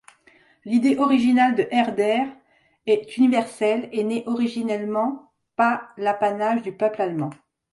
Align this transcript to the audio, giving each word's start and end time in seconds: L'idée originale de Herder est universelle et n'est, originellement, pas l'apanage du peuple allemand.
L'idée 0.65 0.97
originale 0.97 1.53
de 1.53 1.67
Herder 1.69 2.23
est 2.87 3.17
universelle 3.17 3.87
et 3.91 4.03
n'est, 4.03 4.23
originellement, 4.27 5.29
pas 5.55 5.89
l'apanage 5.95 6.63
du 6.63 6.71
peuple 6.71 7.03
allemand. 7.03 7.29